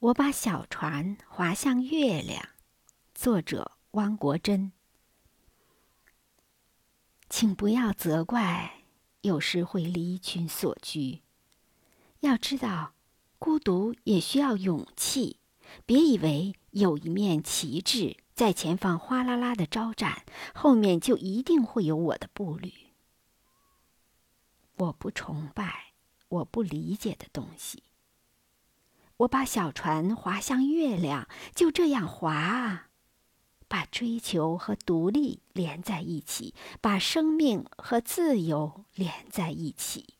[0.00, 2.48] 我把小船划向月亮。
[3.14, 4.72] 作者：汪国真。
[7.28, 8.84] 请不要责怪，
[9.20, 11.20] 有时会离群所居。
[12.20, 12.94] 要知道，
[13.38, 15.38] 孤独也需要勇气。
[15.84, 20.24] 别以为有一面旗帜在前方哗啦啦的招展，
[20.54, 22.72] 后面就一定会有我的步履。
[24.76, 25.92] 我不崇拜，
[26.28, 27.82] 我不理解的东西。
[29.20, 32.88] 我把小船划向月亮，就这样划啊，
[33.68, 40.14] 把追求和独立连在一起，把生命和自由连在一起。